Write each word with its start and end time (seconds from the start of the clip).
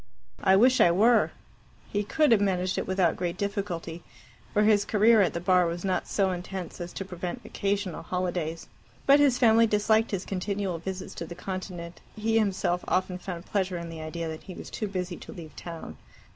"I 0.41 0.55
wish 0.55 0.81
I 0.81 0.89
were." 0.89 1.29
He 1.93 2.03
could 2.03 2.31
have 2.31 2.41
managed 2.41 2.79
it 2.79 2.87
without 2.87 3.15
great 3.15 3.37
difficulty, 3.37 4.01
for 4.51 4.63
his 4.63 4.83
career 4.83 5.21
at 5.21 5.35
the 5.35 5.39
Bar 5.39 5.67
was 5.67 5.85
not 5.85 6.07
so 6.07 6.31
intense 6.31 6.81
as 6.81 6.91
to 6.93 7.05
prevent 7.05 7.41
occasional 7.45 8.01
holidays. 8.01 8.67
But 9.05 9.19
his 9.19 9.37
family 9.37 9.67
disliked 9.67 10.09
his 10.09 10.25
continual 10.25 10.79
visits 10.79 11.13
to 11.21 11.27
the 11.27 11.35
Continent, 11.35 12.01
and 12.15 12.23
he 12.23 12.39
himself 12.39 12.83
often 12.87 13.19
found 13.19 13.45
pleasure 13.45 13.77
in 13.77 13.89
the 13.91 14.01
idea 14.01 14.27
that 14.27 14.41
he 14.41 14.55
was 14.55 14.71
too 14.71 14.87
busy 14.87 15.17
to 15.17 15.33
leave 15.33 15.55
town. 15.55 15.97